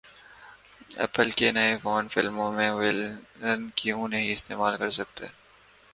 [0.97, 5.25] apple کے iPhone فلموں میں ولن کیوں نہیں استعمال کرسکتے